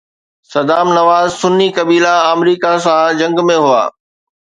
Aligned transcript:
صدام 0.51 0.87
نواز 0.97 1.27
سني 1.41 1.67
قبيلا 1.77 2.15
آمريڪا 2.33 2.71
سان 2.89 3.05
جنگ 3.25 3.47
۾ 3.55 3.63
هئا 3.69 3.83